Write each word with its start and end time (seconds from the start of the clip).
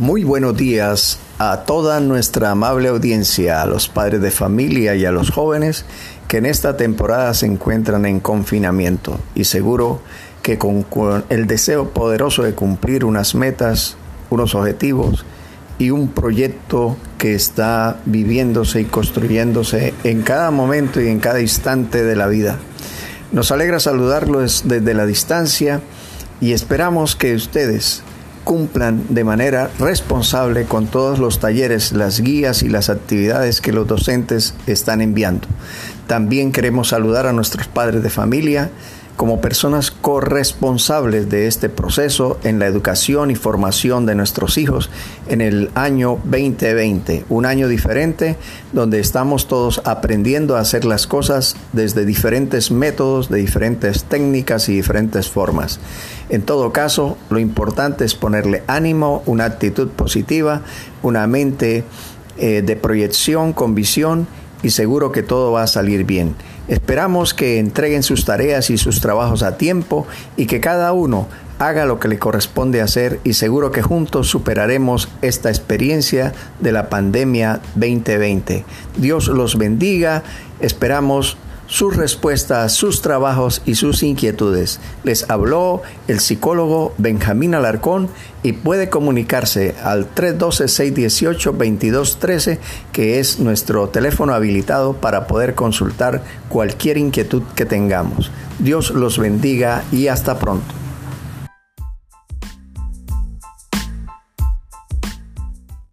Muy 0.00 0.24
buenos 0.24 0.56
días 0.56 1.18
a 1.38 1.64
toda 1.66 2.00
nuestra 2.00 2.52
amable 2.52 2.88
audiencia, 2.88 3.60
a 3.60 3.66
los 3.66 3.90
padres 3.90 4.22
de 4.22 4.30
familia 4.30 4.94
y 4.94 5.04
a 5.04 5.12
los 5.12 5.30
jóvenes 5.30 5.84
que 6.26 6.38
en 6.38 6.46
esta 6.46 6.78
temporada 6.78 7.34
se 7.34 7.44
encuentran 7.44 8.06
en 8.06 8.18
confinamiento 8.18 9.20
y 9.34 9.44
seguro 9.44 10.00
que 10.40 10.56
con, 10.56 10.86
el 11.28 11.46
deseo 11.46 11.90
poderoso 11.90 12.44
de 12.44 12.54
cumplir 12.54 13.04
unas 13.04 13.34
metas, 13.34 13.98
unos 14.30 14.54
objetivos 14.54 15.26
y 15.78 15.90
un 15.90 16.08
proyecto 16.08 16.96
que 17.18 17.34
está 17.34 17.98
viviéndose 18.06 18.80
y 18.80 18.84
construyéndose 18.86 19.92
en 20.02 20.22
cada 20.22 20.50
momento 20.50 21.02
y 21.02 21.08
en 21.08 21.20
cada 21.20 21.42
instante 21.42 22.02
de 22.02 22.16
la 22.16 22.26
vida. 22.26 22.56
Nos 23.32 23.52
alegra 23.52 23.78
saludarlos 23.78 24.62
desde 24.64 24.94
la 24.94 25.04
distancia 25.04 25.82
y 26.40 26.52
esperamos 26.52 27.16
que 27.16 27.34
ustedes 27.34 28.02
cumplan 28.50 29.04
de 29.10 29.22
manera 29.22 29.70
responsable 29.78 30.64
con 30.64 30.88
todos 30.88 31.20
los 31.20 31.38
talleres, 31.38 31.92
las 31.92 32.18
guías 32.18 32.64
y 32.64 32.68
las 32.68 32.90
actividades 32.90 33.60
que 33.60 33.70
los 33.70 33.86
docentes 33.86 34.54
están 34.66 35.00
enviando. 35.02 35.46
También 36.08 36.50
queremos 36.50 36.88
saludar 36.88 37.28
a 37.28 37.32
nuestros 37.32 37.68
padres 37.68 38.02
de 38.02 38.10
familia 38.10 38.72
como 39.20 39.42
personas 39.42 39.90
corresponsables 39.90 41.28
de 41.28 41.46
este 41.46 41.68
proceso 41.68 42.40
en 42.42 42.58
la 42.58 42.66
educación 42.66 43.30
y 43.30 43.34
formación 43.34 44.06
de 44.06 44.14
nuestros 44.14 44.56
hijos 44.56 44.88
en 45.28 45.42
el 45.42 45.70
año 45.74 46.18
2020, 46.24 47.26
un 47.28 47.44
año 47.44 47.68
diferente 47.68 48.36
donde 48.72 48.98
estamos 48.98 49.46
todos 49.46 49.82
aprendiendo 49.84 50.56
a 50.56 50.60
hacer 50.60 50.86
las 50.86 51.06
cosas 51.06 51.54
desde 51.74 52.06
diferentes 52.06 52.70
métodos, 52.70 53.28
de 53.28 53.40
diferentes 53.40 54.04
técnicas 54.04 54.70
y 54.70 54.76
diferentes 54.76 55.28
formas. 55.28 55.80
En 56.30 56.40
todo 56.40 56.72
caso, 56.72 57.18
lo 57.28 57.40
importante 57.40 58.06
es 58.06 58.14
ponerle 58.40 58.62
ánimo, 58.66 59.22
una 59.26 59.44
actitud 59.44 59.88
positiva, 59.88 60.62
una 61.02 61.26
mente 61.26 61.84
eh, 62.38 62.62
de 62.62 62.76
proyección 62.76 63.52
con 63.52 63.74
visión 63.74 64.26
y 64.62 64.70
seguro 64.70 65.12
que 65.12 65.22
todo 65.22 65.52
va 65.52 65.62
a 65.62 65.66
salir 65.66 66.04
bien. 66.04 66.34
Esperamos 66.68 67.34
que 67.34 67.58
entreguen 67.58 68.02
sus 68.02 68.24
tareas 68.24 68.70
y 68.70 68.78
sus 68.78 69.00
trabajos 69.00 69.42
a 69.42 69.58
tiempo 69.58 70.06
y 70.36 70.46
que 70.46 70.60
cada 70.60 70.92
uno 70.92 71.28
haga 71.58 71.84
lo 71.84 71.98
que 72.00 72.08
le 72.08 72.18
corresponde 72.18 72.80
hacer 72.80 73.20
y 73.24 73.34
seguro 73.34 73.72
que 73.72 73.82
juntos 73.82 74.28
superaremos 74.28 75.10
esta 75.20 75.50
experiencia 75.50 76.32
de 76.60 76.72
la 76.72 76.88
pandemia 76.88 77.60
2020. 77.74 78.64
Dios 78.96 79.28
los 79.28 79.58
bendiga. 79.58 80.22
Esperamos 80.60 81.36
sus 81.70 81.96
respuestas, 81.96 82.74
sus 82.74 83.00
trabajos 83.00 83.62
y 83.64 83.76
sus 83.76 84.02
inquietudes. 84.02 84.80
Les 85.04 85.30
habló 85.30 85.82
el 86.08 86.18
psicólogo 86.18 86.92
Benjamín 86.98 87.54
Alarcón 87.54 88.08
y 88.42 88.54
puede 88.54 88.88
comunicarse 88.90 89.76
al 89.82 90.12
312-618-2213, 90.14 92.58
que 92.92 93.20
es 93.20 93.38
nuestro 93.38 93.88
teléfono 93.88 94.34
habilitado 94.34 94.94
para 94.94 95.28
poder 95.28 95.54
consultar 95.54 96.24
cualquier 96.48 96.98
inquietud 96.98 97.44
que 97.54 97.66
tengamos. 97.66 98.32
Dios 98.58 98.90
los 98.90 99.18
bendiga 99.18 99.84
y 99.92 100.08
hasta 100.08 100.40
pronto. 100.40 100.79